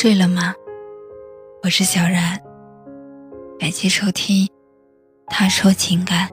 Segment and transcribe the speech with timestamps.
[0.00, 0.54] 睡了吗？
[1.62, 2.40] 我是小然，
[3.58, 4.46] 感谢收听
[5.26, 6.26] 《他说情感》。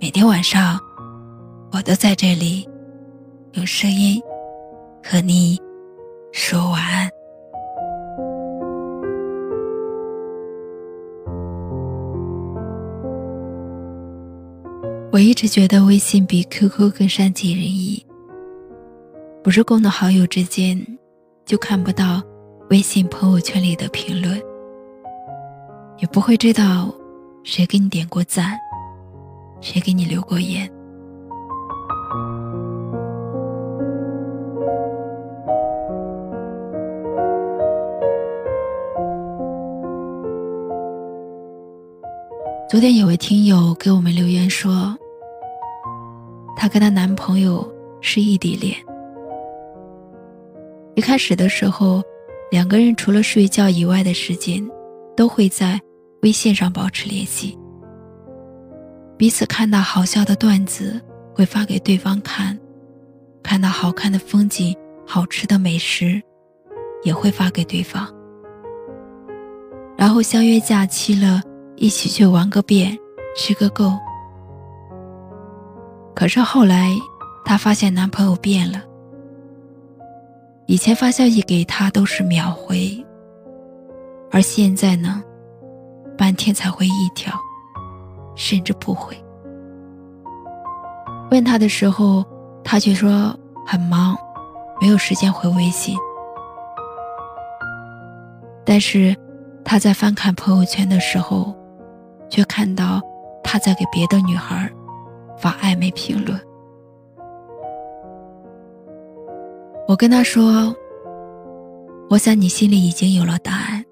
[0.00, 0.80] 每天晚上，
[1.70, 2.68] 我都在这里
[3.52, 4.20] 用声音
[5.00, 5.56] 和你
[6.32, 7.08] 说晚安。
[15.12, 18.04] 我一直觉得微信比 QQ 更善解人意，
[19.40, 20.84] 不是共同好友之间
[21.48, 22.22] 就看不到
[22.68, 24.38] 微信朋友圈里的评论，
[25.96, 26.94] 也不会知道
[27.42, 28.52] 谁给你点过赞，
[29.58, 30.70] 谁给你留过言。
[42.68, 44.94] 昨天有位听友给我们留言说，
[46.58, 47.66] 她跟她男朋友
[48.02, 48.87] 是异地恋。
[50.98, 52.02] 一开始的时候，
[52.50, 54.68] 两个人除了睡觉以外的时间，
[55.16, 55.80] 都会在
[56.22, 57.56] 微信上保持联系。
[59.16, 61.00] 彼此看到好笑的段子
[61.32, 62.58] 会发给对方看，
[63.44, 66.20] 看到好看的风景、好吃的美食，
[67.04, 68.12] 也会发给对方。
[69.96, 71.40] 然后相约假期了。
[71.76, 72.98] 一起去玩个遍，
[73.36, 73.92] 吃个够。
[76.12, 76.90] 可是后来，
[77.44, 78.82] 她发现男朋友变了。
[80.68, 83.02] 以前发消息给他都是秒回，
[84.30, 85.24] 而现在呢，
[86.16, 87.32] 半天才回一条，
[88.36, 89.16] 甚至不回。
[91.30, 92.22] 问他的时候，
[92.62, 93.34] 他却说
[93.66, 94.14] 很忙，
[94.78, 95.96] 没有时间回微信。
[98.62, 99.16] 但是
[99.64, 101.56] 他在翻看朋友圈的时候。
[102.30, 103.00] 却看到
[103.42, 104.70] 他在给别的女孩
[105.38, 106.38] 发暧昧评论。
[109.88, 110.76] 我跟他说
[112.10, 113.82] ：“我想你心里已经有了答案。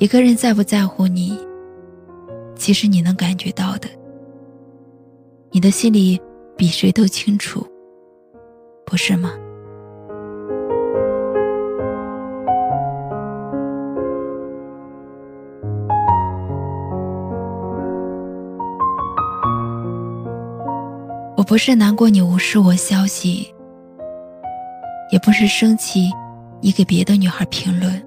[0.00, 1.38] 一个人在不在乎你，
[2.56, 3.88] 其实你能感觉到的。
[5.52, 6.20] 你的心里
[6.56, 7.64] 比谁都清楚，
[8.84, 9.32] 不是吗？”
[21.36, 23.54] 我不是难过你无视我消息，
[25.10, 26.10] 也不是生气
[26.60, 28.04] 你给别的女孩评论，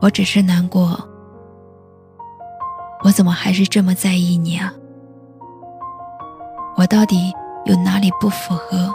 [0.00, 0.98] 我只是难过，
[3.04, 4.72] 我怎么还是这么在意你啊？
[6.76, 7.32] 我到底
[7.64, 8.92] 有哪里不符合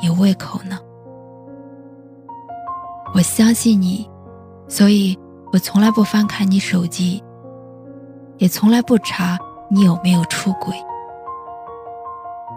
[0.00, 0.78] 你胃口呢？
[3.14, 4.08] 我相信你，
[4.68, 5.18] 所以
[5.52, 7.22] 我从来不翻看你手机，
[8.38, 9.38] 也从来不查
[9.70, 10.74] 你有没有出轨。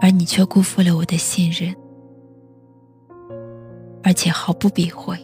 [0.00, 1.74] 而你却辜负了我的信任，
[4.06, 5.18] 而且毫不避讳。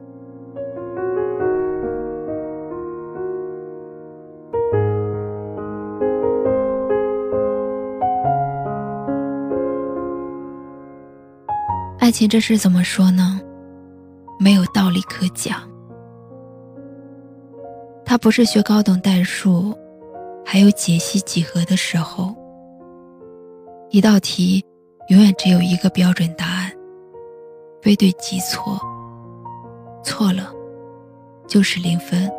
[12.00, 13.41] 爱情这事怎么说呢？
[14.41, 15.60] 没有道理可讲。
[18.04, 19.72] 他不是学高等代数，
[20.44, 22.34] 还有解析几何的时候。
[23.91, 24.65] 一道题，
[25.09, 26.62] 永远只有一个标准答案，
[27.82, 28.81] 非对即错。
[30.04, 30.53] 错了，
[31.48, 32.31] 就是零分。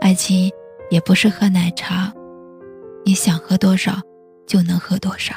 [0.00, 0.50] 爱情
[0.90, 2.12] 也不是喝奶茶，
[3.04, 3.92] 你想喝多少
[4.46, 5.34] 就能喝多少。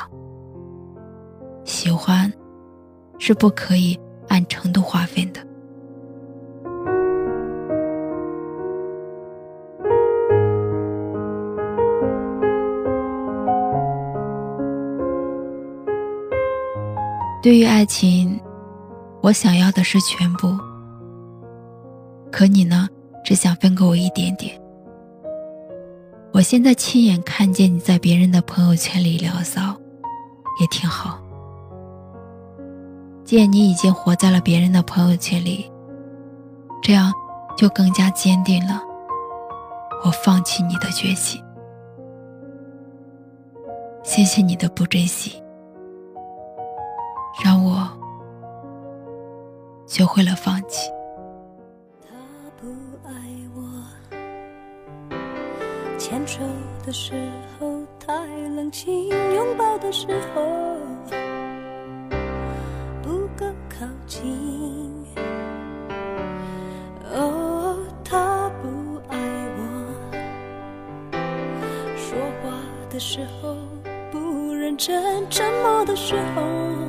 [1.65, 2.31] 喜欢，
[3.17, 3.99] 是不可以
[4.29, 5.45] 按程度划分的。
[17.49, 18.39] 对于爱情，
[19.23, 20.55] 我想要的是全部。
[22.31, 22.87] 可你呢，
[23.25, 24.55] 只想分给我一点点。
[26.31, 29.75] 我现在亲眼看见你在别人的朋友圈里聊骚，
[30.61, 31.19] 也挺好。
[33.25, 35.65] 既然你已经活在了别人的朋友圈里，
[36.83, 37.11] 这样
[37.57, 38.79] 就更加坚定了
[40.05, 41.41] 我放弃你的决心。
[44.03, 45.41] 谢谢你的不珍惜。
[47.43, 47.87] 让我
[49.87, 50.91] 学会了放弃。
[52.01, 52.09] 他
[52.59, 52.67] 不
[53.07, 53.13] 爱
[53.55, 53.61] 我，
[55.97, 56.41] 牵手
[56.85, 57.13] 的时
[57.57, 60.41] 候太冷清，拥抱的时候
[63.01, 65.05] 不够靠近。
[67.13, 68.67] 哦，他不
[69.07, 69.17] 爱
[69.57, 69.61] 我，
[71.95, 72.51] 说话
[72.89, 73.55] 的时候
[74.11, 76.88] 不认真，沉默的时候。